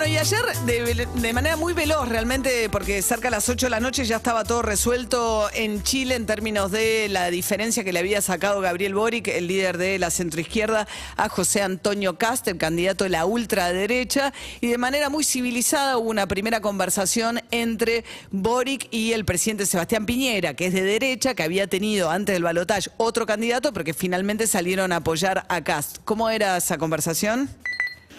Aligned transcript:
Bueno, 0.00 0.14
y 0.14 0.16
ayer, 0.16 0.40
de, 0.64 1.32
manera 1.34 1.58
muy 1.58 1.74
veloz 1.74 2.08
realmente, 2.08 2.70
porque 2.70 3.02
cerca 3.02 3.28
de 3.28 3.32
las 3.32 3.50
8 3.50 3.66
de 3.66 3.70
la 3.70 3.80
noche 3.80 4.06
ya 4.06 4.16
estaba 4.16 4.44
todo 4.44 4.62
resuelto 4.62 5.50
en 5.52 5.82
Chile 5.82 6.14
en 6.14 6.24
términos 6.24 6.70
de 6.70 7.10
la 7.10 7.28
diferencia 7.28 7.84
que 7.84 7.92
le 7.92 7.98
había 7.98 8.22
sacado 8.22 8.62
Gabriel 8.62 8.94
Boric, 8.94 9.28
el 9.28 9.46
líder 9.46 9.76
de 9.76 9.98
la 9.98 10.10
centroizquierda, 10.10 10.88
a 11.18 11.28
José 11.28 11.60
Antonio 11.60 12.16
Cast, 12.16 12.48
el 12.48 12.56
candidato 12.56 13.04
de 13.04 13.10
la 13.10 13.26
ultraderecha, 13.26 14.32
y 14.62 14.68
de 14.68 14.78
manera 14.78 15.10
muy 15.10 15.22
civilizada 15.22 15.98
hubo 15.98 16.08
una 16.08 16.26
primera 16.26 16.62
conversación 16.62 17.42
entre 17.50 18.06
Boric 18.30 18.88
y 18.90 19.12
el 19.12 19.26
presidente 19.26 19.66
Sebastián 19.66 20.06
Piñera, 20.06 20.54
que 20.54 20.68
es 20.68 20.72
de 20.72 20.82
derecha, 20.82 21.34
que 21.34 21.42
había 21.42 21.66
tenido 21.66 22.08
antes 22.08 22.32
del 22.34 22.44
balotaje 22.44 22.88
otro 22.96 23.26
candidato, 23.26 23.74
pero 23.74 23.84
que 23.84 23.92
finalmente 23.92 24.46
salieron 24.46 24.92
a 24.92 24.96
apoyar 24.96 25.44
a 25.50 25.62
Cast. 25.62 25.98
¿Cómo 26.06 26.30
era 26.30 26.56
esa 26.56 26.78
conversación? 26.78 27.50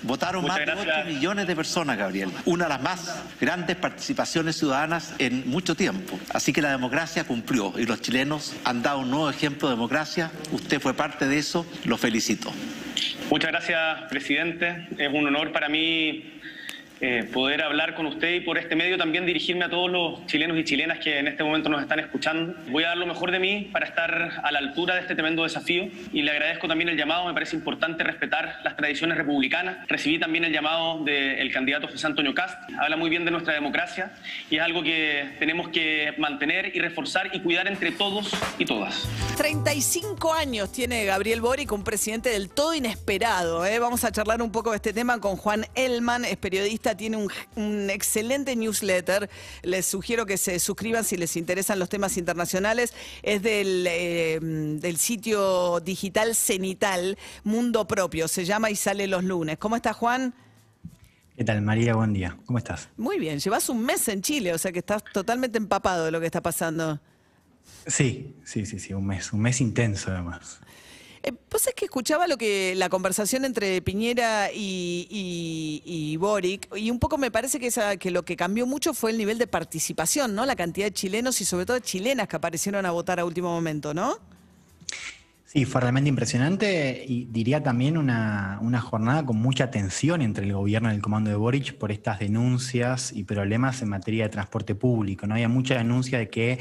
Votaron 0.03 0.41
Muchas 0.41 0.57
más 0.57 0.77
de 0.77 0.85
gracias. 0.85 1.05
8 1.05 1.13
millones 1.15 1.47
de 1.47 1.55
personas, 1.55 1.97
Gabriel. 1.97 2.31
Una 2.45 2.65
de 2.65 2.69
las 2.69 2.81
más 2.81 3.23
grandes 3.39 3.75
participaciones 3.75 4.57
ciudadanas 4.57 5.13
en 5.19 5.49
mucho 5.49 5.75
tiempo. 5.75 6.19
Así 6.33 6.51
que 6.53 6.61
la 6.61 6.71
democracia 6.71 7.23
cumplió 7.23 7.73
y 7.77 7.85
los 7.85 8.01
chilenos 8.01 8.53
han 8.63 8.81
dado 8.81 8.99
un 8.99 9.11
nuevo 9.11 9.29
ejemplo 9.29 9.69
de 9.69 9.75
democracia. 9.75 10.31
Usted 10.51 10.79
fue 10.79 10.93
parte 10.93 11.27
de 11.27 11.37
eso. 11.37 11.65
Lo 11.85 11.97
felicito. 11.97 12.51
Muchas 13.29 13.51
gracias, 13.51 14.09
presidente. 14.09 14.87
Es 14.97 15.09
un 15.13 15.27
honor 15.27 15.51
para 15.51 15.69
mí 15.69 16.41
eh, 17.01 17.27
poder 17.33 17.63
hablar 17.63 17.95
con 17.95 18.05
usted 18.05 18.35
y 18.35 18.41
por 18.41 18.59
este 18.59 18.75
medio 18.75 18.95
también 18.95 19.25
dirigirme 19.25 19.65
a 19.65 19.69
todos 19.69 19.89
los 19.89 20.25
chilenos 20.27 20.55
y 20.57 20.63
chilenas 20.63 20.99
que 20.99 21.17
en 21.17 21.27
este 21.27 21.43
momento 21.43 21.67
nos 21.67 21.81
están 21.81 21.99
escuchando. 21.99 22.53
Voy 22.69 22.83
a 22.83 22.89
dar 22.89 22.97
lo 22.97 23.07
mejor 23.07 23.31
de 23.31 23.39
mí 23.39 23.69
para 23.71 23.87
estar 23.87 24.39
a 24.43 24.51
la 24.51 24.59
altura 24.59 24.93
de 24.93 25.01
este 25.01 25.15
tremendo 25.15 25.41
desafío 25.41 25.89
y 26.13 26.21
le 26.21 26.29
agradezco 26.29 26.67
también 26.67 26.89
el 26.89 26.97
llamado. 26.97 27.25
Me 27.25 27.33
parece 27.33 27.55
importante 27.55 28.03
respetar 28.03 28.59
las 28.63 28.77
tradiciones 28.77 29.17
republicanas. 29.17 29.77
Recibí 29.88 30.19
también 30.19 30.45
el 30.45 30.53
llamado 30.53 31.03
del 31.03 31.52
candidato 31.52 31.88
José 31.88 32.05
Antonio 32.05 32.35
Cast. 32.35 32.58
Habla 32.80 32.97
muy 32.97 33.09
bien 33.09 33.25
de 33.25 33.31
nuestra 33.31 33.53
democracia 33.53 34.13
y 34.52 34.58
es 34.58 34.61
algo 34.61 34.83
que 34.83 35.38
tenemos 35.39 35.69
que 35.69 36.13
mantener 36.19 36.75
y 36.75 36.80
reforzar 36.80 37.31
y 37.33 37.39
cuidar 37.39 37.67
entre 37.67 37.91
todos 37.91 38.31
y 38.59 38.65
todas. 38.65 39.09
35 39.38 40.33
años 40.33 40.71
tiene 40.71 41.05
Gabriel 41.05 41.41
Boric, 41.41 41.71
un 41.71 41.83
presidente 41.83 42.30
del 42.30 42.49
todo 42.49 42.75
inesperado. 42.75 43.65
¿eh? 43.65 43.80
Vamos 43.80 44.03
a 44.03 44.11
charlar 44.11 44.41
un 44.41 44.52
poco 44.52 44.69
de 44.69 44.75
este 44.75 44.93
tema 44.93 45.19
con 45.19 45.36
Juan 45.36 45.65
Elman, 45.73 46.25
es 46.25 46.38
periodista, 46.38 46.91
tiene 46.95 47.17
un, 47.17 47.31
un 47.56 47.89
excelente 47.89 48.56
newsletter. 48.56 49.30
Les 49.64 49.86
sugiero 49.86 50.25
que 50.25 50.38
se 50.38 50.59
suscriban 50.59 51.03
si 51.03 51.17
les 51.17 51.36
interesan 51.36 51.80
los 51.80 51.89
temas 51.89 52.17
internacionales. 52.17 52.94
Es 53.23 53.42
del, 53.42 53.86
eh, 53.88 54.39
del 54.42 54.98
sitio 54.98 55.80
digital 55.80 56.36
Cenital, 56.36 57.17
Mundo 57.44 57.88
Propio. 57.88 58.28
Se 58.28 58.45
llama 58.45 58.70
y 58.70 58.75
sale 58.75 59.08
los 59.08 59.23
lunes. 59.23 59.58
¿Cómo 59.58 59.75
está 59.75 59.94
Juan? 59.94 60.33
¿Qué 61.36 61.45
tal, 61.45 61.61
María? 61.61 61.95
Buen 61.95 62.14
día. 62.14 62.38
¿Cómo 62.45 62.58
estás? 62.58 62.89
Muy 62.98 63.17
bien, 63.17 63.39
llevas 63.39 63.67
un 63.70 63.83
mes 63.83 64.08
en 64.09 64.22
Chile, 64.22 64.53
o 64.53 64.58
sea 64.58 64.72
que 64.72 64.80
estás 64.80 65.03
totalmente 65.11 65.58
empapado 65.58 66.05
de 66.05 66.11
lo 66.11 66.20
que 66.20 66.26
está 66.26 66.42
pasando. 66.42 67.00
Sí, 67.88 68.36
sí, 68.44 68.66
sí, 68.66 68.80
sí, 68.80 68.94
un 68.94 69.08
mes, 69.08 69.33
un 69.33 69.42
mes 69.42 69.59
intenso 69.61 70.11
además. 70.11 70.59
Eh, 71.23 71.33
Pues 71.50 71.67
es 71.67 71.73
que 71.75 71.86
escuchaba 71.86 72.27
lo 72.27 72.38
que 72.38 72.73
la 72.75 72.89
conversación 72.89 73.45
entre 73.45 73.81
Piñera 73.81 74.52
y, 74.52 75.08
y- 75.09 75.83
y 75.86 76.17
Boric, 76.17 76.67
y 76.75 76.89
un 76.89 77.00
poco 77.00 77.17
me 77.17 77.30
parece 77.31 77.59
que, 77.59 78.11
lo 78.11 78.23
que 78.25 78.36
cambió 78.36 78.66
mucho 78.66 78.94
fue 78.94 79.11
el 79.11 79.17
nivel 79.17 79.38
de 79.38 79.47
participación, 79.47 80.33
¿no? 80.33 80.45
La 80.45 80.55
cantidad 80.55 80.88
de 80.88 80.94
chilenos 80.94 81.39
y 81.42 81.45
sobre 81.45 81.66
todo 81.66 81.80
chilenas 81.80 82.27
que 82.27 82.36
aparecieron 82.38 82.86
a 82.86 82.92
votar 82.92 83.19
a 83.19 83.25
último 83.25 83.49
momento, 83.49 83.94
¿no? 83.94 84.17
Sí, 85.45 85.66
fue 85.66 85.81
realmente 85.81 86.08
impresionante 86.08 87.03
y 87.05 87.25
diría 87.25 87.61
también 87.61 87.97
una, 87.97 88.58
una 88.61 88.80
jornada 88.80 89.25
con 89.25 89.36
mucha 89.36 89.69
tensión 89.69 90.22
entre 90.22 90.45
el 90.45 90.53
gobierno 90.53 90.89
y 90.92 90.95
el 90.95 91.02
comando 91.02 91.30
de 91.30 91.36
Boric 91.36 91.77
por 91.77 91.92
estas 91.92 92.19
denuncias 92.19 93.11
y 93.14 93.25
problemas 93.25 93.82
en 93.82 93.89
materia 93.89 94.23
de 94.23 94.30
transporte 94.30 94.76
público. 94.76 95.27
¿no? 95.27 95.33
Había 95.33 95.49
mucha 95.49 95.76
denuncia 95.76 96.20
de 96.20 96.30
que 96.30 96.58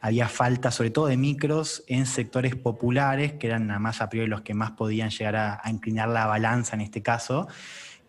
había 0.00 0.28
falta, 0.28 0.70
sobre 0.70 0.90
todo 0.90 1.06
de 1.06 1.16
micros, 1.16 1.84
en 1.86 2.06
sectores 2.06 2.56
populares, 2.56 3.34
que 3.34 3.46
eran 3.48 3.66
más 3.82 4.00
a 4.00 4.08
priori 4.08 4.28
los 4.28 4.40
que 4.40 4.54
más 4.54 4.70
podían 4.72 5.10
llegar 5.10 5.36
a, 5.36 5.60
a 5.62 5.70
inclinar 5.70 6.08
la 6.08 6.26
balanza 6.26 6.74
en 6.74 6.80
este 6.80 7.02
caso. 7.02 7.48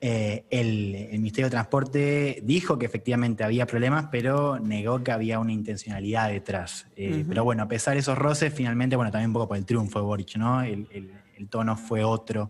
Eh, 0.03 0.46
el, 0.50 0.96
el 0.96 1.19
Ministerio 1.19 1.46
de 1.46 1.51
Transporte 1.51 2.40
dijo 2.44 2.80
que 2.80 2.88
efectivamente 2.88 3.44
había 3.44 3.68
problemas, 3.68 4.07
pero 4.12 4.57
negó 4.59 5.03
que 5.03 5.12
había 5.12 5.38
una 5.38 5.51
intencionalidad 5.51 6.30
detrás. 6.30 6.88
Eh. 6.96 7.24
Pero 7.28 7.44
bueno, 7.44 7.63
a 7.63 7.68
pesar 7.68 7.94
de 7.94 8.00
esos 8.00 8.18
roces, 8.18 8.51
finalmente, 8.53 8.96
bueno, 8.96 9.12
también 9.12 9.30
un 9.30 9.34
poco 9.34 9.50
por 9.50 9.57
el 9.57 9.66
triunfo 9.66 10.00
de 10.00 10.06
Boric, 10.06 10.38
¿no? 10.38 10.62
El, 10.63 10.88
el- 10.91 11.12
el 11.38 11.47
tono 11.50 11.75
fue 11.75 12.03
otro 12.03 12.50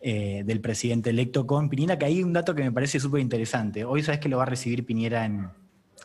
eh, 0.00 0.42
del 0.44 0.60
presidente 0.60 1.10
electo 1.10 1.44
con 1.46 1.68
Piñera, 1.68 1.98
que 1.98 2.04
hay 2.06 2.22
un 2.22 2.32
dato 2.32 2.54
que 2.54 2.62
me 2.62 2.70
parece 2.72 2.98
súper 3.00 3.20
interesante. 3.20 3.84
Hoy 3.84 4.02
sabes 4.02 4.20
que 4.20 4.28
lo 4.28 4.36
va 4.38 4.44
a 4.44 4.46
recibir 4.46 4.84
Piñera 4.86 5.24
en, 5.24 5.48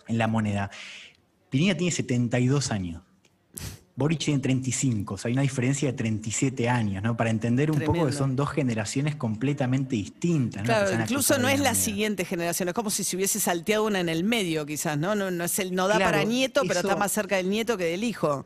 en 0.07 0.17
la 0.17 0.27
moneda. 0.27 0.69
Piñera 1.49 1.77
tiene 1.77 1.91
72 1.91 2.71
años. 2.71 3.01
Boric 3.95 4.19
tiene 4.19 4.39
35, 4.39 5.15
o 5.15 5.17
sea, 5.17 5.29
hay 5.29 5.33
una 5.33 5.41
diferencia 5.41 5.87
de 5.91 5.97
37 5.97 6.69
años, 6.69 7.01
¿no? 7.01 7.17
Para 7.17 7.31
entender 7.31 7.71
un 7.71 7.79
poco 7.79 8.05
que 8.05 8.11
son 8.11 8.35
dos 8.35 8.51
generaciones 8.51 9.15
completamente 9.15 9.95
distintas. 9.95 10.61
¿no? 10.61 10.67
Claro, 10.67 11.01
incluso 11.01 11.39
no 11.39 11.49
es 11.49 11.59
la 11.59 11.73
siguiente 11.73 12.23
generación, 12.23 12.69
es 12.69 12.75
como 12.75 12.91
si 12.91 13.03
se 13.03 13.15
hubiese 13.15 13.39
salteado 13.39 13.85
una 13.85 13.99
en 13.99 14.09
el 14.09 14.23
medio, 14.23 14.67
quizás, 14.67 14.99
¿no? 14.99 15.15
No, 15.15 15.31
no, 15.31 15.45
es 15.45 15.57
el, 15.57 15.73
no 15.73 15.87
da 15.87 15.95
Claro, 15.95 16.11
para 16.11 16.23
nieto, 16.25 16.61
pero 16.67 16.81
eso- 16.81 16.89
está 16.89 16.99
más 16.99 17.11
cerca 17.11 17.37
del 17.37 17.49
nieto 17.49 17.75
que 17.75 17.85
del 17.85 18.03
hijo. 18.03 18.45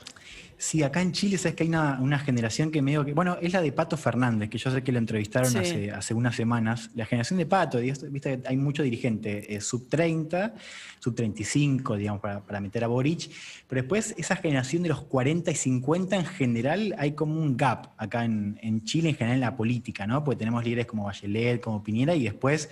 Sí, 0.62 0.84
acá 0.84 1.02
en 1.02 1.12
Chile 1.12 1.40
sabes 1.40 1.56
que 1.56 1.64
hay 1.64 1.70
una, 1.70 2.00
una 2.00 2.20
generación 2.20 2.70
que 2.70 2.84
medio 2.84 3.04
que. 3.04 3.14
Bueno, 3.14 3.36
es 3.42 3.52
la 3.52 3.64
de 3.64 3.72
Pato 3.72 3.98
Fernández, 3.98 4.48
que 4.48 4.60
yo 4.60 4.70
sé 4.70 4.84
que 4.84 4.92
lo 4.92 5.00
entrevistaron 5.00 5.50
Sí. 5.50 5.58
hace, 5.58 5.92
hace 5.92 6.14
unas 6.14 6.36
semanas. 6.36 6.92
La 6.94 7.08
generación 7.08 7.40
de 7.40 7.48
Pato, 7.48 7.80
viste, 7.80 8.40
hay 8.46 8.58
mucho 8.58 8.84
dirigente, 8.84 9.56
eh, 9.56 9.60
sub 9.60 9.90
30, 9.90 10.54
sub 11.00 11.16
35, 11.16 11.96
digamos, 11.98 12.22
para, 12.22 12.42
para 12.42 12.60
meter 12.60 12.84
a 12.84 12.88
Boric. 12.88 13.32
Pero 13.68 13.82
después, 13.82 14.14
esa 14.20 14.36
generación 14.36 14.84
de 14.84 14.90
los 14.90 15.02
40 15.02 15.50
y 15.50 15.56
50 15.56 16.16
en 16.16 16.26
general, 16.26 16.94
hay 17.00 17.14
como 17.14 17.42
un 17.42 17.58
gap 17.58 17.94
acá 17.98 18.24
en, 18.24 18.60
en 18.62 18.84
Chile, 18.84 19.10
en 19.10 19.16
general 19.16 19.38
en 19.38 19.42
la 19.42 19.58
política, 19.58 20.06
¿no? 20.06 20.24
Porque 20.24 20.38
tenemos 20.38 20.64
líderes 20.64 20.86
como 20.86 21.06
Bachelet, 21.06 21.60
como 21.60 21.82
Piñera, 21.84 22.14
y 22.14 22.26
después. 22.26 22.70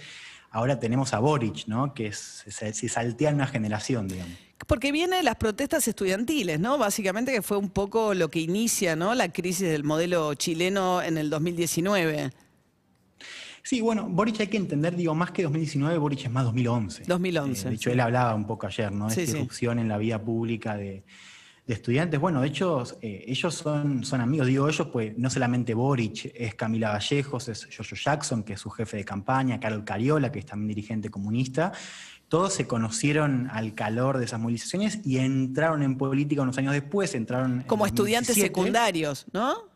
Ahora 0.52 0.80
tenemos 0.80 1.14
a 1.14 1.20
Boric, 1.20 1.68
¿no? 1.68 1.94
Que 1.94 2.08
es- 2.08 2.44
se, 2.48 2.74
se 2.74 2.90
saltea 2.90 3.30
en 3.30 3.36
una 3.36 3.48
generación, 3.48 4.08
digamos. 4.08 4.34
Porque 4.68 4.92
vienen 4.92 5.24
las 5.24 5.36
protestas 5.36 5.88
estudiantiles, 5.88 6.60
¿no? 6.60 6.78
Básicamente 6.78 7.32
que 7.32 7.42
fue 7.42 7.58
un 7.58 7.70
poco 7.70 8.14
lo 8.14 8.30
que 8.30 8.40
inicia, 8.40 8.96
¿no? 8.96 9.16
La 9.16 9.32
crisis 9.32 9.68
del 9.70 9.84
modelo 9.84 10.34
chileno 10.34 11.02
en 11.02 11.18
el 11.18 11.30
2019. 11.30 12.32
Sí, 13.64 13.82
bueno, 13.82 14.08
Boric 14.10 14.40
hay 14.40 14.48
que 14.48 14.58
entender, 14.58 14.96
digo, 14.96 15.14
más 15.14 15.32
que 15.32 15.44
2019, 15.44 15.98
Boric 15.98 16.26
es 16.26 16.32
más 16.32 16.46
2011. 16.46 17.04
2011, 17.06 17.68
Eh, 17.68 17.70
de 17.70 17.76
hecho, 17.76 17.92
él 17.92 18.00
hablaba 18.00 18.34
un 18.34 18.48
poco 18.48 18.66
ayer, 18.68 18.92
¿no? 18.92 19.08
De 19.08 19.14
Sí, 19.16 19.22
esta 19.22 19.32
sí. 19.34 19.38
irrupción 19.38 19.80
en 19.80 19.88
la 19.88 19.98
vida 19.98 20.20
pública 20.22 20.76
de, 20.76 21.04
de 21.70 21.76
estudiantes. 21.76 22.20
Bueno, 22.20 22.42
de 22.42 22.48
hecho, 22.48 22.84
eh, 23.00 23.26
ellos 23.28 23.54
son, 23.54 24.04
son 24.04 24.22
amigos, 24.22 24.48
digo 24.48 24.68
ellos, 24.68 24.88
pues 24.92 25.16
no 25.20 25.30
solamente 25.30 25.76
Boric, 25.76 26.32
es 26.34 26.56
Camila 26.56 26.94
Vallejos, 26.94 27.48
es 27.48 27.68
Jojo 27.78 27.96
Jackson, 27.96 28.42
que 28.42 28.54
es 28.54 28.60
su 28.60 28.72
jefe 28.72 28.98
de 28.98 29.06
campaña, 29.06 29.60
Carol 29.60 29.84
Cariola, 29.84 30.32
que 30.32 30.40
es 30.40 30.48
también 30.48 30.70
dirigente 30.70 31.12
comunista. 31.12 31.72
Todos 32.28 32.54
se 32.56 32.66
conocieron 32.66 33.50
al 33.52 33.76
calor 33.76 34.18
de 34.18 34.26
esas 34.26 34.40
movilizaciones 34.40 35.02
y 35.06 35.20
entraron 35.20 35.84
en 35.84 35.96
política 35.96 36.42
unos 36.42 36.58
años 36.58 36.74
después, 36.74 37.14
entraron 37.14 37.62
en 37.62 37.68
Como 37.68 37.86
estudiantes 37.86 38.30
2017. 38.30 38.48
secundarios, 38.48 39.28
¿no? 39.32 39.69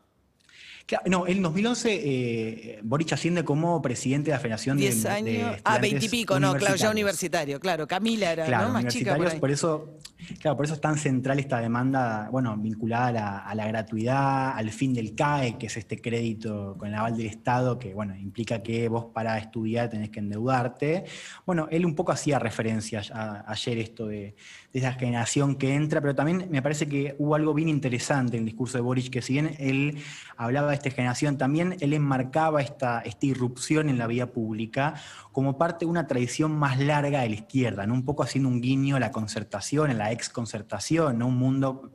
Claro, 0.86 1.04
no, 1.08 1.26
en 1.26 1.40
2011 1.40 1.88
eh, 1.94 2.80
Boric 2.82 3.10
asciende 3.14 3.42
como 3.42 3.80
presidente 3.80 4.30
de 4.30 4.36
la 4.36 4.40
Federación 4.40 4.76
de, 4.76 4.82
10 4.82 5.02
de 5.02 5.08
años. 5.08 5.26
ah, 5.64 5.76
Estudiantes 5.76 5.90
20 5.90 6.04
y 6.06 6.08
pico, 6.10 6.38
no, 6.38 6.54
claro, 6.54 6.76
ya 6.76 6.90
universitario, 6.90 7.58
claro. 7.58 7.86
Camila 7.88 8.32
era 8.32 8.44
Claro, 8.44 8.68
¿no? 8.68 8.74
más 8.74 8.92
chica. 8.92 9.12
Por 9.12 9.20
universitarios, 9.20 9.32
ahí. 9.32 9.40
por, 9.40 9.50
eso, 9.50 9.98
claro, 10.40 10.56
por 10.58 10.66
eso 10.66 10.74
es 10.74 10.82
tan 10.82 10.98
central 10.98 11.38
esta 11.38 11.58
demanda, 11.60 12.28
bueno, 12.30 12.54
vinculada 12.58 13.06
a 13.06 13.12
la, 13.12 13.38
a 13.38 13.54
la 13.54 13.66
gratuidad, 13.66 14.50
al 14.58 14.70
fin 14.72 14.92
del 14.92 15.14
CAE, 15.14 15.56
que 15.56 15.68
es 15.68 15.76
este 15.78 16.02
crédito 16.02 16.76
con 16.76 16.88
el 16.88 16.94
aval 16.96 17.16
del 17.16 17.26
Estado, 17.28 17.78
que 17.78 17.94
bueno, 17.94 18.14
implica 18.16 18.62
que 18.62 18.86
vos 18.90 19.06
para 19.06 19.38
estudiar 19.38 19.88
tenés 19.88 20.10
que 20.10 20.18
endeudarte. 20.20 21.04
Bueno, 21.46 21.66
él 21.70 21.86
un 21.86 21.94
poco 21.94 22.12
hacía 22.12 22.38
referencia 22.38 23.00
a- 23.10 23.50
ayer 23.50 23.78
esto 23.78 24.06
de, 24.06 24.34
de 24.70 24.78
esa 24.78 24.92
generación 24.92 25.54
que 25.56 25.74
entra, 25.74 26.02
pero 26.02 26.14
también 26.14 26.46
me 26.50 26.60
parece 26.60 26.86
que 26.86 27.14
hubo 27.18 27.34
algo 27.36 27.54
bien 27.54 27.70
interesante 27.70 28.36
en 28.36 28.42
el 28.42 28.46
discurso 28.46 28.76
de 28.76 28.82
Boric, 28.82 29.08
que 29.08 29.22
si 29.22 29.32
bien 29.32 29.54
él 29.58 29.96
hablaba 30.36 30.73
esta 30.74 30.90
generación, 30.90 31.38
también 31.38 31.76
él 31.80 31.92
enmarcaba 31.92 32.60
esta, 32.60 33.00
esta 33.00 33.26
irrupción 33.26 33.88
en 33.88 33.98
la 33.98 34.06
vida 34.06 34.26
pública 34.26 34.94
como 35.32 35.58
parte 35.58 35.84
de 35.84 35.90
una 35.90 36.06
tradición 36.06 36.52
más 36.52 36.78
larga 36.78 37.22
de 37.22 37.28
la 37.28 37.34
izquierda, 37.34 37.86
¿no? 37.86 37.94
un 37.94 38.04
poco 38.04 38.22
haciendo 38.22 38.48
un 38.48 38.60
guiño 38.60 38.96
a 38.96 39.00
la 39.00 39.10
concertación, 39.10 39.90
a 39.90 39.94
la 39.94 40.12
ex 40.12 40.28
concertación, 40.28 41.18
¿no? 41.18 41.28
un 41.28 41.38
mundo 41.38 41.90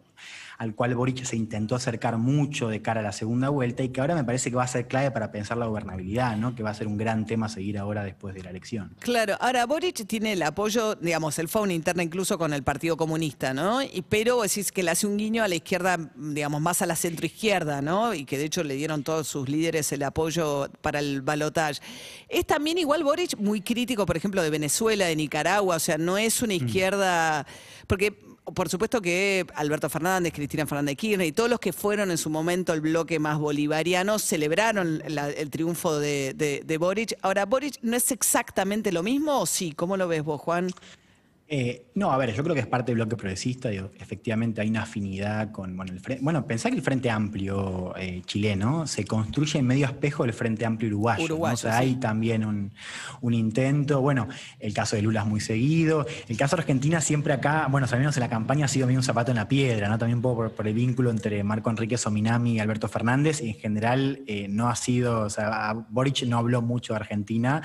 al 0.59 0.75
cual 0.75 0.94
Boric 0.94 1.23
se 1.23 1.38
intentó 1.38 1.75
acercar 1.75 2.17
mucho 2.17 2.67
de 2.67 2.81
cara 2.81 3.00
a 3.00 3.03
la 3.03 3.13
segunda 3.13 3.47
vuelta 3.47 3.81
y 3.81 3.89
que 3.89 4.01
ahora 4.01 4.13
me 4.13 4.25
parece 4.25 4.50
que 4.50 4.57
va 4.57 4.63
a 4.63 4.67
ser 4.67 4.88
clave 4.88 5.09
para 5.09 5.31
pensar 5.31 5.57
la 5.57 5.67
gobernabilidad, 5.67 6.35
¿no? 6.35 6.53
que 6.53 6.63
va 6.63 6.71
a 6.71 6.73
ser 6.73 6.85
un 6.88 6.97
gran 6.97 7.25
tema 7.25 7.45
a 7.45 7.50
seguir 7.50 7.77
ahora 7.77 8.03
después 8.03 8.35
de 8.35 8.44
la 8.44 8.50
elección. 8.50 8.94
Claro, 9.00 9.38
ahora 9.39 9.65
Boric 9.65 10.06
tiene 10.06 10.33
el 10.33 10.44
apoyo, 10.44 10.95
digamos, 10.95 11.39
él 11.39 11.47
fue 11.47 11.61
una 11.61 11.71
interna 11.71 12.03
incluso 12.03 12.38
con 12.38 12.51
el 12.51 12.63
Partido 12.63 12.97
Comunista, 12.97 13.53
¿no? 13.53 13.81
Y, 13.81 14.03
pero 14.09 14.41
decís 14.41 14.73
que 14.73 14.83
le 14.83 14.91
hace 14.91 15.07
un 15.07 15.15
guiño 15.15 15.44
a 15.44 15.47
la 15.47 15.56
izquierda, 15.56 15.97
digamos, 16.17 16.59
más 16.59 16.81
a 16.81 16.85
la 16.85 16.97
centroizquierda, 16.97 17.81
¿no? 17.81 18.13
Y 18.13 18.25
que 18.25 18.38
de 18.38 18.44
hecho 18.44 18.62
le 18.62 18.73
dieron 18.73 19.01
todos 19.01 19.29
sus 19.29 19.47
líderes 19.47 19.89
el 19.94 20.03
apoyo 20.03 20.69
para 20.81 21.00
el 21.00 21.21
balotaje. 21.21 21.79
Es 22.27 22.45
también 22.45 22.77
igual 22.77 23.05
Boric 23.05 23.38
muy 23.38 23.62
crítico, 23.62 24.05
por 24.05 24.17
ejemplo, 24.17 24.44
de 24.44 24.50
Venezuela, 24.50 25.05
de 25.05 25.15
Nicaragua, 25.15 25.77
o 25.77 25.79
sea, 25.79 25.97
no 25.97 26.17
es 26.17 26.41
una 26.41 26.55
izquierda, 26.55 27.47
porque 27.88 28.28
por 28.54 28.69
supuesto 28.69 29.01
que 29.01 29.46
Alberto 29.56 29.90
Fernández, 29.90 30.34
Cristina 30.34 30.66
Fernández 30.66 30.96
Kirchner 30.98 31.28
y 31.28 31.31
todos 31.31 31.50
los 31.50 31.60
que 31.60 31.74
fueron 31.74 32.12
en 32.12 32.18
su 32.18 32.30
momento 32.30 32.74
el 32.74 32.81
bloque 32.81 33.19
más 33.19 33.38
bolivariano 33.40 34.19
celebraron 34.19 35.01
el 35.06 35.50
triunfo 35.50 35.98
de, 36.00 36.34
de- 36.36 36.62
de 36.66 36.78
Boric. 36.78 37.18
Ahora, 37.22 37.46
¿Boric 37.46 37.75
no 37.81 37.96
es 37.96 38.12
exactamente 38.12 38.92
lo 38.92 39.04
mismo 39.04 39.40
o 39.40 39.46
sí? 39.46 39.72
¿Cómo 39.74 39.98
lo 39.98 40.07
ves 40.07 40.24
vos, 40.24 40.40
Juan? 40.42 40.72
Eh, 41.51 41.88
no, 41.96 42.12
a 42.12 42.18
ver, 42.18 42.31
yo 42.36 42.44
creo 42.44 42.54
que 42.54 42.62
es 42.62 42.68
parte 42.68 42.92
del 42.92 42.98
bloque 42.98 43.16
progresista, 43.16 43.69
digo, 43.69 43.90
efectivamente 44.00 44.62
hay 44.62 44.69
una 44.69 44.84
afinidad 44.84 45.51
con, 45.51 45.75
bueno, 45.75 45.92
el 45.92 46.00
Frente, 46.00 46.24
bueno, 46.24 46.46
pensá 46.46 46.69
que 46.69 46.75
el 46.75 46.84
Frente 46.84 47.10
Amplio 47.10 47.96
eh, 47.98 48.22
chileno 48.24 48.86
se 48.86 49.04
construye 49.04 49.57
en 49.57 49.66
medio 49.66 49.88
espejo 49.88 50.22
del 50.25 50.34
Frente 50.34 50.63
Amplio 50.68 50.90
uruguayo, 50.90 51.22
¿no? 51.22 51.25
Uruguayo, 51.25 51.54
o 51.56 51.57
sea, 51.57 51.80
sí. 51.80 51.86
hay 51.86 51.96
también 51.96 52.46
un, 52.46 52.72
un 53.22 53.34
intento, 53.34 54.00
bueno, 54.00 54.28
el 54.60 54.75
caso 54.75 54.96
de 54.96 55.01
Lula 55.01 55.22
es 55.22 55.25
muy 55.25 55.40
seguido, 55.40 56.06
el 56.28 56.38
caso 56.38 56.56
de 56.56 56.62
Argentina 56.62 57.01
siempre 57.01 57.34
acá, 57.34 57.68
bueno, 57.68 57.88
al 57.92 57.98
menos 57.98 58.16
en 58.16 58.22
la 58.22 58.30
campaña 58.30 58.66
ha 58.66 58.68
sido 58.68 58.86
medio 58.86 59.00
un 59.00 59.04
zapato 59.04 59.31
en 59.31 59.38
la 59.38 59.48
piedra, 59.48 59.90
¿no? 59.90 59.98
También 59.98 60.22
por, 60.22 60.51
por 60.51 60.68
el 60.68 60.75
vínculo 60.75 61.10
entre 61.10 61.44
Marco 61.44 61.72
Enrique 61.72 61.98
Sominami 61.98 62.57
y 62.57 62.60
Alberto 62.60 62.88
Fernández, 62.88 63.42
y 63.42 63.50
en 63.50 63.56
general 63.56 64.22
eh, 64.28 64.46
no 64.48 64.69
ha 64.69 64.75
sido, 64.75 65.22
o 65.22 65.30
sea, 65.31 65.74
Boric 65.90 66.22
no 66.28 66.38
habló 66.38 66.62
mucho 66.62 66.94
de 66.94 66.98
Argentina, 66.98 67.63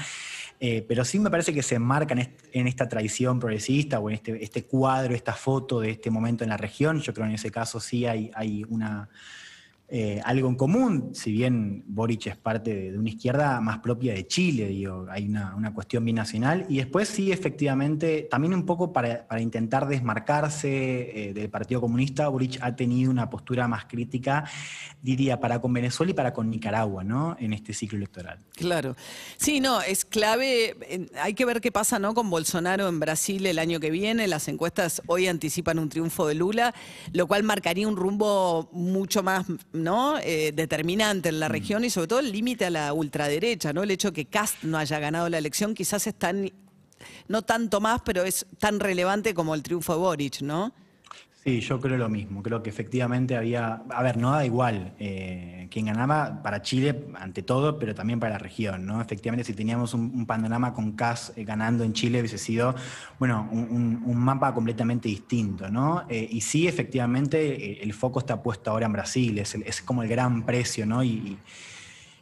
pero 0.89 1.05
sí 1.05 1.19
me 1.19 1.29
parece 1.29 1.53
que 1.53 1.63
se 1.63 1.75
enmarca 1.75 2.15
en, 2.15 2.21
est- 2.21 2.41
en 2.53 2.67
esta 2.67 2.89
tradición 2.89 3.39
progresista 3.39 3.74
o 4.00 4.09
en 4.11 4.15
este, 4.15 4.43
este 4.43 4.65
cuadro, 4.65 5.15
esta 5.15 5.32
foto 5.32 5.81
de 5.81 5.91
este 5.91 6.11
momento 6.11 6.44
en 6.44 6.50
la 6.50 6.56
región. 6.56 7.00
Yo 7.00 7.12
creo 7.12 7.25
que 7.25 7.31
en 7.31 7.35
ese 7.35 7.50
caso 7.50 7.81
sí 7.81 8.06
hay, 8.06 8.31
hay 8.35 8.65
una, 8.69 9.09
eh, 9.87 10.21
algo 10.25 10.49
en 10.49 10.55
común, 10.55 11.11
si 11.13 11.31
bien 11.31 11.85
Boric 11.87 12.27
es 12.29 12.37
parte 12.37 12.75
de, 12.75 12.99
una 12.99 13.11
izquierda 13.11 13.61
más 13.61 13.79
propia 13.81 14.15
de 14.15 14.27
Chile, 14.27 14.69
digo, 14.69 15.07
hay 15.11 15.27
una, 15.29 15.73
cuestión 15.75 16.05
binacional. 16.05 16.65
Y 16.69 16.79
después 16.79 17.09
sí, 17.09 17.31
efectivamente, 17.31 18.27
también 18.31 18.55
un 18.55 18.65
poco 18.65 18.93
para, 18.93 19.27
para 19.27 19.43
intentar 19.43 19.87
desmarcarse 19.87 21.29
eh, 21.29 21.35
del 21.35 21.51
Partido 21.51 21.81
Comunista, 21.83 22.29
Boric 22.29 22.59
ha 22.63 22.75
tenido 22.75 23.11
una 23.11 23.29
postura 23.29 23.69
más 23.69 23.85
crítica, 23.85 24.45
diría, 25.03 25.39
para 25.39 25.61
con 25.61 25.73
Venezuela 25.73 26.13
y 26.13 26.15
para 26.15 26.33
con 26.33 26.49
Nicaragua, 26.49 27.05
¿no? 27.05 27.37
En 27.39 27.53
este 27.53 27.75
ciclo 27.75 27.99
electoral. 27.99 28.39
Claro. 28.57 28.97
Sí, 29.37 29.61
no, 29.61 29.83
es 29.83 30.05
clave. 30.05 30.77
en- 30.89 31.11
Hay 31.21 31.35
que 31.35 31.45
ver 31.45 31.61
qué 31.61 31.71
pasa 31.71 31.99
¿no? 31.99 32.15
con 32.15 32.31
Bolsonaro 32.31 32.89
en 32.89 33.01
Brasil 33.01 33.45
el 33.47 33.59
año 33.59 33.81
que 33.81 33.91
viene. 33.91 34.29
Las 34.29 34.49
encuestas 34.49 35.03
hoy 35.07 35.29
anticipan 35.29 35.79
un 35.79 35.89
triunfo 35.91 36.27
de 36.27 36.35
Lula, 36.35 36.75
lo 37.13 37.27
cual 37.27 37.43
marcaría 37.43 37.87
un 37.87 37.97
rumbo 37.97 38.71
mucho 38.73 39.23
más 39.23 39.45
¿no? 39.75 40.19
Eh, 40.21 40.53
determinante 40.55 41.29
en 41.29 41.41
la 41.41 41.49
región 41.49 41.85
y 41.85 41.91
sobre 41.91 42.06
todo 42.09 42.21
el 42.21 42.32
límite 42.32 42.65
a 42.65 42.71
la 42.71 42.93
ultraderecha. 42.93 43.73
¿no? 43.73 43.82
El 43.82 43.91
hecho 43.91 44.09
de 44.09 44.15
que 44.15 44.25
Cast 44.25 44.62
no 44.62 44.79
haya 44.79 44.99
ganado 44.99 45.29
la 45.29 45.38
elección 45.38 45.75
quizás 45.75 46.06
es 46.06 46.15
tan, 46.15 46.50
no 47.29 47.43
tanto 47.43 47.81
más, 47.81 48.00
pero 48.05 48.23
es 48.23 48.47
tan 48.59 48.81
relevante 48.81 49.35
como 49.35 49.55
el 49.55 49.62
triunfo 49.62 49.93
de 49.93 49.99
Boric, 49.99 50.41
¿no? 50.41 50.73
Sí, 51.44 51.61
yo 51.61 51.79
creo 51.79 51.99
lo 51.99 52.08
mismo. 52.08 52.43
Creo 52.43 52.62
que 52.62 52.70
efectivamente 52.70 53.37
había. 53.37 53.82
A 53.91 54.02
ver, 54.02 54.17
no 54.17 54.31
da 54.31 54.46
igual 54.46 54.94
eh, 54.99 55.69
quién 55.70 55.85
ganaba 55.85 56.43
para 56.43 56.62
Chile 56.62 57.05
ante 57.20 57.43
todo, 57.43 57.79
pero 57.79 57.94
también 57.94 58.19
para 58.19 58.32
la 58.32 58.38
región, 58.38 58.87
¿no? 58.87 58.99
Efectivamente, 59.02 59.44
si 59.44 59.52
teníamos 59.52 59.93
un, 59.93 60.25
panorama 60.25 60.73
con 60.73 60.93
CAS 60.93 61.35
eh, 61.37 61.44
ganando 61.44 61.85
en 61.85 61.93
Chile, 61.93 62.20
hubiese 62.20 62.38
sido, 62.38 62.75
bueno, 63.19 63.46
un, 63.52 64.17
mapa 64.17 64.55
completamente 64.55 65.06
distinto, 65.11 65.69
¿no? 65.69 66.06
Eh, 66.08 66.26
y 66.31 66.41
sí, 66.41 66.67
efectivamente, 66.67 67.73
eh, 67.73 67.79
el 67.82 67.93
foco 67.93 68.20
está 68.20 68.43
puesto 68.43 68.70
ahora 68.70 68.87
en 68.87 68.93
Brasil, 68.93 69.38
es, 69.38 69.82
como 69.82 70.02
el 70.02 70.08
gran 70.08 70.47
precio, 70.47 70.87
¿no? 70.87 71.05
Y, 71.05 71.37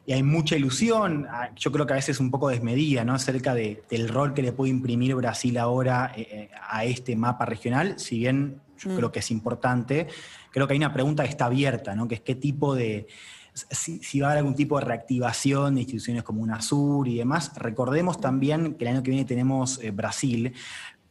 hay 0.08 0.24
mucha 0.24 0.56
ilusión, 0.56 1.28
ah, 1.30 1.50
yo 1.54 1.70
creo 1.70 1.86
que 1.86 1.92
a 1.92 1.96
veces 1.96 2.18
un 2.18 2.30
poco 2.32 2.48
desmedida, 2.48 3.04
¿no? 3.04 3.14
Acerca 3.14 3.54
de- 3.54 3.84
del 3.88 4.08
rol 4.08 4.34
que 4.34 4.42
le 4.42 4.52
puede 4.52 4.70
imprimir 4.72 5.14
Brasil 5.14 5.56
ahora 5.58 6.12
eh, 6.16 6.50
a 6.68 6.84
este 6.84 7.14
mapa 7.14 7.46
regional, 7.46 8.00
si 8.00 8.18
bien 8.18 8.60
yo 8.82 8.96
creo 8.96 9.12
que 9.12 9.20
es 9.20 9.30
importante, 9.30 10.08
creo 10.50 10.66
que 10.66 10.72
hay 10.72 10.78
una 10.78 10.92
pregunta 10.92 11.22
que 11.22 11.30
está 11.30 11.46
abierta, 11.46 11.94
¿no? 11.94 12.08
Que 12.08 12.16
es 12.16 12.20
qué 12.20 12.34
tipo 12.34 12.74
de, 12.74 13.06
si, 13.54 13.98
si 14.02 14.20
va 14.20 14.28
a 14.28 14.30
haber 14.30 14.38
algún 14.38 14.54
tipo 14.54 14.78
de 14.78 14.84
reactivación 14.84 15.74
de 15.74 15.82
instituciones 15.82 16.22
como 16.22 16.42
UNASUR 16.42 17.08
y 17.08 17.18
demás. 17.18 17.52
Recordemos 17.56 18.20
también 18.20 18.74
que 18.74 18.84
el 18.84 18.94
año 18.94 19.02
que 19.02 19.10
viene 19.10 19.26
tenemos 19.26 19.78
eh, 19.82 19.90
Brasil, 19.90 20.52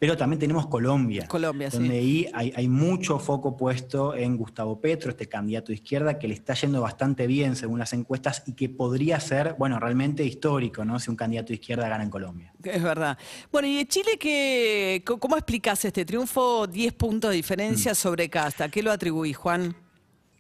pero 0.02 0.18
también 0.18 0.40
tenemos 0.40 0.66
Colombia. 0.66 1.28
Colombia, 1.28 1.70
sí. 1.70 1.78
donde 1.78 2.00
ahí 2.00 2.28
hay, 2.34 2.52
hay 2.56 2.68
mucho 2.68 3.20
foco 3.20 3.56
puesto 3.56 4.16
en 4.16 4.36
Gustavo 4.36 4.82
Petro, 4.82 5.12
este 5.12 5.30
candidato 5.30 5.68
de 5.68 5.76
izquierda, 5.76 6.18
que 6.18 6.28
le 6.28 6.34
está 6.34 6.56
yendo 6.56 6.82
bastante 6.82 7.28
bien 7.28 7.56
según 7.56 7.78
las 7.78 7.94
encuestas 7.94 8.42
y 8.48 8.54
que 8.54 8.68
podría 8.68 9.20
ser, 9.20 9.54
bueno, 9.60 9.80
realmente 9.80 10.24
histórico, 10.24 10.84
¿no? 10.84 10.98
Si 10.98 11.12
un 11.12 11.16
candidato 11.16 11.50
de 11.50 11.54
izquierda 11.54 11.88
gana 11.88 12.04
en 12.04 12.10
Colombia. 12.10 12.52
Es 12.64 12.82
verdad. 12.82 13.16
Bueno, 13.52 13.68
y 13.68 13.78
de 13.78 13.86
Chile, 13.86 14.18
¿qué, 14.20 15.04
¿cómo 15.06 15.38
explicás 15.38 15.86
este 15.86 16.04
triunfo? 16.04 16.66
10 16.66 16.94
puntos 16.94 17.30
de 17.30 17.36
diferencia 17.36 17.94
sobre 17.94 18.28
Casta. 18.28 18.70
¿Qué 18.70 18.82
lo 18.82 18.92
atribuís, 18.92 19.38
Juan? 19.38 19.76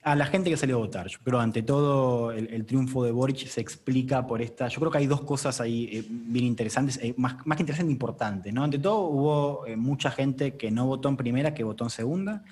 A 0.03 0.15
la 0.15 0.25
gente 0.25 0.49
que 0.49 0.57
salió 0.57 0.77
a 0.77 0.79
votar. 0.79 1.07
Yo 1.07 1.19
creo, 1.23 1.39
ante 1.39 1.61
todo, 1.61 2.31
el, 2.31 2.51
el 2.51 2.65
triunfo 2.65 3.03
de 3.03 3.11
Boric 3.11 3.45
se 3.45 3.61
explica 3.61 4.25
por 4.25 4.41
esta. 4.41 4.67
Yo 4.67 4.79
creo 4.79 4.91
que 4.91 4.97
hay 4.97 5.05
dos 5.05 5.21
cosas 5.21 5.61
ahí 5.61 5.89
eh, 5.91 6.05
bien 6.09 6.45
interesantes, 6.45 6.99
eh, 7.03 7.13
más, 7.17 7.35
más 7.45 7.55
que 7.55 7.61
interesantes, 7.61 7.91
importantes. 7.91 8.51
¿no? 8.51 8.63
Ante 8.63 8.79
todo, 8.79 9.01
hubo 9.01 9.67
eh, 9.67 9.75
mucha 9.75 10.09
gente 10.09 10.57
que 10.57 10.71
no 10.71 10.87
votó 10.87 11.07
en 11.07 11.17
primera, 11.17 11.53
que 11.53 11.63
votó 11.63 11.83
en 11.83 11.91
segunda. 11.91 12.43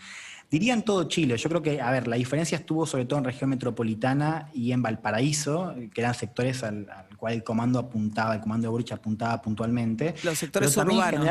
Diría 0.51 0.73
en 0.73 0.83
todo 0.83 1.05
Chile. 1.05 1.37
Yo 1.37 1.49
creo 1.49 1.63
que, 1.63 1.81
a 1.81 1.89
ver, 1.89 2.07
la 2.07 2.17
diferencia 2.17 2.55
estuvo 2.55 2.85
sobre 2.85 3.05
todo 3.05 3.17
en 3.17 3.25
región 3.25 3.49
metropolitana 3.49 4.49
y 4.53 4.71
en 4.71 4.83
Valparaíso, 4.83 5.73
que 5.93 6.01
eran 6.01 6.13
sectores 6.13 6.63
al, 6.63 6.87
al 6.89 7.17
cual 7.17 7.33
el 7.33 7.43
comando 7.43 7.79
apuntaba, 7.79 8.35
el 8.35 8.41
comando 8.41 8.65
de 8.65 8.69
Boric 8.69 8.91
apuntaba 8.91 9.41
puntualmente. 9.41 10.13
Los 10.23 10.37
sectores 10.37 10.75
urbanos, 10.77 11.27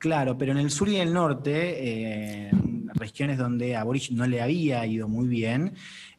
Claro, 0.00 0.38
pero 0.38 0.52
en 0.52 0.58
el 0.58 0.70
sur 0.70 0.88
y 0.88 0.96
en 0.96 1.08
el 1.08 1.12
norte, 1.12 2.46
eh, 2.46 2.50
regiones 2.94 3.38
donde 3.38 3.76
a 3.76 3.84
Boric 3.84 4.10
no 4.10 4.26
le 4.26 4.40
había 4.42 4.84
ido 4.86 5.08
muy 5.08 5.28
bien, 5.28 5.74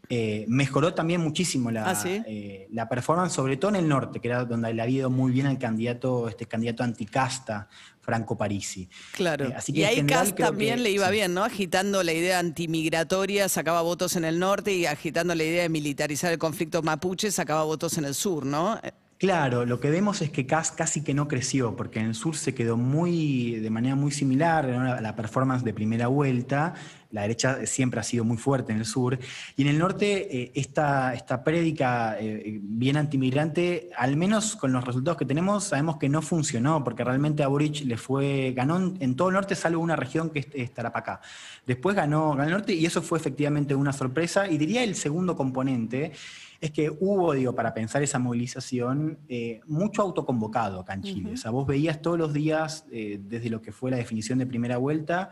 eh, 0.10 0.44
mejoró 0.50 0.94
también 0.94 1.22
muchísimo 1.22 1.72
la, 1.72 1.90
Ah, 1.90 1.96
¿sí? 1.96 2.22
eh, 2.28 2.68
la 2.74 2.90
performance, 2.90 3.32
sobre 3.34 3.56
todo 3.56 3.70
en 3.70 3.78
el 3.78 3.88
norte, 3.88 4.20
que 4.20 4.28
era 4.28 4.44
donde 4.44 4.74
le 4.74 4.82
había 4.82 4.98
ido 5.00 5.10
muy 5.10 5.32
bien 5.32 5.46
al 5.46 5.58
candidato, 5.58 6.28
este 6.28 6.46
candidato 6.48 6.84
anticasta, 6.84 7.70
Franco 8.02 8.36
Parisi. 8.36 8.90
Claro. 9.14 9.46
Eh, 9.48 9.54
así 9.56 9.72
que 9.72 9.80
y 9.80 9.84
ahí 9.84 10.06
Cast 10.06 10.36
también 10.36 10.78
que- 10.78 10.82
le 10.84 10.92
iba 10.92 11.06
sí. 11.08 11.14
bien, 11.14 11.34
¿no? 11.34 11.44
Agitando 11.46 12.04
la 12.04 12.12
idea 12.12 12.40
antimigratoria, 12.40 13.48
sacaba 13.48 13.82
votos 13.84 14.16
en 14.18 14.26
el 14.26 14.38
norte 14.40 14.74
y 14.74 14.86
agitando 14.86 15.34
la 15.36 15.44
idea 15.44 15.62
de 15.62 15.70
militarizar 15.70 16.32
el 16.34 16.40
conflicto 16.40 16.82
mapuche, 16.82 17.32
sacaba 17.32 17.64
votos 17.64 17.98
en 17.98 18.06
el 18.06 18.16
sur, 18.16 18.46
¿no? 18.46 18.80
Eh, 19.22 19.28
Claro, 19.28 19.66
lo 19.66 19.80
que 19.80 19.90
vemos 19.92 20.22
es 20.22 20.32
que 20.32 20.48
Cas 20.48 20.72
casi 20.72 21.04
que 21.04 21.14
no 21.14 21.28
creció, 21.28 21.76
porque 21.76 22.00
en 22.00 22.08
el 22.08 22.16
sur 22.16 22.36
se 22.36 22.56
quedó 22.56 22.76
muy, 22.76 23.60
de 23.60 23.70
manera 23.70 23.96
muy 23.96 24.12
similar 24.12 24.68
¿no? 24.68 25.00
la, 25.00 25.16
performance 25.16 25.64
de 25.64 25.74
primera 25.74 26.08
vuelta. 26.08 26.74
La 27.12 27.22
derecha 27.24 27.66
siempre 27.66 28.00
ha 28.00 28.04
sido 28.04 28.24
muy 28.24 28.38
fuerte 28.38 28.72
en 28.72 28.80
el 28.80 28.86
sur. 28.86 29.20
Y 29.56 29.62
en 29.62 29.68
el 29.68 29.78
norte, 29.78 30.44
eh, 30.44 30.52
esta, 30.56 31.14
esta 31.14 31.44
prédica 31.44 32.18
eh, 32.20 32.60
bien 32.64 32.98
antimigrante, 32.98 33.90
al 33.96 34.18
menos 34.18 34.56
con 34.56 34.72
los 34.72 34.84
resultados 34.84 35.18
que 35.18 35.26
tenemos, 35.26 35.66
sabemos 35.66 35.98
que 35.98 36.10
no 36.10 36.22
funcionó, 36.22 36.84
porque 36.84 37.04
realmente 37.04 37.44
a 37.44 37.48
Boric 37.48 37.86
le 37.86 37.98
fue, 37.98 38.54
ganó 38.56 38.78
en, 38.78 38.98
en 39.02 39.16
todo 39.16 39.30
el 39.30 39.36
norte, 39.36 39.56
salvo 39.56 39.82
una 39.84 39.96
región 39.96 40.32
que 40.32 40.40
es, 40.40 40.48
es 40.54 40.74
Tarapacá. 40.74 41.22
Después 41.68 41.96
ganó, 41.96 42.32
ganó 42.32 42.46
el 42.46 42.52
norte 42.52 42.74
y 42.74 42.86
eso 42.86 43.02
fue 43.02 43.20
efectivamente 43.20 43.76
una 43.76 43.94
sorpresa. 43.94 44.50
Y 44.50 44.58
diría 44.58 44.84
el 44.84 44.96
segundo 44.96 45.36
componente 45.36 46.14
es 46.62 46.70
que 46.70 46.92
hubo, 46.92 47.34
digo, 47.34 47.56
para 47.56 47.74
pensar 47.74 48.04
esa 48.04 48.20
movilización, 48.20 49.18
eh, 49.28 49.62
mucho 49.66 50.04
autoconvocado 50.04 50.80
acá 50.80 50.94
en 50.94 51.02
Chile. 51.02 51.34
O 51.34 51.38
sea, 51.38 51.50
vos 51.50 51.66
veías 51.66 52.04
todos 52.04 52.20
los 52.20 52.34
días, 52.34 52.86
eh, 52.92 53.20
desde 53.20 53.50
lo 53.50 53.64
que 53.64 53.72
fue 53.72 53.90
la 53.90 53.98
definición 53.98 54.38
de 54.38 54.46
primera 54.46 54.78
vuelta, 54.78 55.32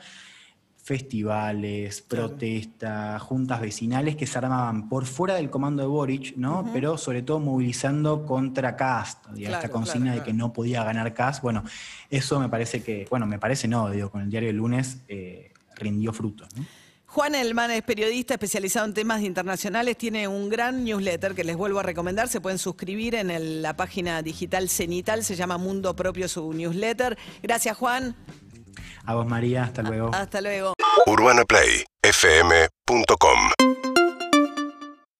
festivales, 0.75 2.01
protestas, 2.01 3.21
juntas 3.21 3.62
vecinales 3.62 4.15
que 4.15 4.25
se 4.25 4.39
armaban 4.39 4.89
por 4.89 5.05
fuera 5.05 5.36
del 5.36 5.51
comando 5.51 5.83
de 5.83 5.88
Boric, 5.88 6.36
¿no? 6.36 6.67
Pero 6.74 6.98
sobre 6.98 7.21
todo 7.21 7.39
movilizando 7.39 8.25
contra 8.25 8.75
Cast, 8.75 9.27
Claro, 9.27 9.55
esta 9.55 9.69
consigna 9.69 10.05
claro, 10.05 10.19
de 10.21 10.25
que 10.25 10.33
no 10.33 10.51
podía 10.51 10.83
ganar 10.83 11.13
Cast. 11.13 11.43
Bueno, 11.43 11.63
eso 12.09 12.39
me 12.39 12.50
parece 12.50 12.81
que, 12.81 13.05
bueno, 13.07 13.27
me 13.27 13.38
parece 13.38 13.67
no, 13.67 13.88
digo, 13.91 14.09
con 14.09 14.21
el 14.21 14.31
diario 14.31 14.48
del 14.48 14.57
lunes 14.57 15.03
eh, 15.07 15.51
rindió 15.75 16.12
fruto. 16.12 16.48
¿no? 16.55 16.65
Juan 17.11 17.33
Elman 17.35 17.71
es 17.71 17.81
periodista 17.81 18.35
especializado 18.35 18.85
en 18.85 18.93
temas 18.93 19.23
internacionales, 19.23 19.97
tiene 19.97 20.27
un 20.27 20.47
gran 20.47 20.83
newsletter 20.83 21.33
que 21.33 21.43
les 21.43 21.57
vuelvo 21.57 21.79
a 21.79 21.83
recomendar, 21.83 22.27
se 22.29 22.39
pueden 22.39 22.59
suscribir 22.59 23.15
en 23.15 23.31
el- 23.31 23.63
la 23.63 23.75
página 23.75 24.21
digital 24.21 24.69
Cenital, 24.69 25.23
se 25.23 25.35
llama 25.35 25.57
Mundo 25.57 25.95
Propio 25.95 26.27
su 26.27 26.53
newsletter. 26.53 27.17
Gracias 27.41 27.75
Juan, 27.77 28.15
A 29.05 29.15
vos 29.15 29.25
María, 29.25 29.63
hasta 29.63 29.81
luego. 29.81 30.11
hasta 30.13 30.39
luego. 30.41 30.73
UrbanaPlayFM.com 31.07 31.07
UrbanaPlayFM.com 31.07 33.99